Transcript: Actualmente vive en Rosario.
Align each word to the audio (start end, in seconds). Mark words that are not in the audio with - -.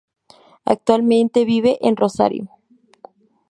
Actualmente 0.65 1.45
vive 1.45 1.77
en 1.87 1.95
Rosario. 1.95 2.49